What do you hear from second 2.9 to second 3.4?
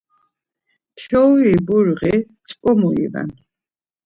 iven.